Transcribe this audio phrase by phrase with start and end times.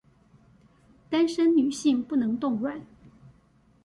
[1.11, 2.81] 單身女性不能凍卵